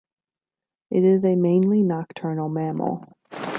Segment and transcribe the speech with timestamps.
[0.89, 3.05] It is a mainly nocturnal mammal.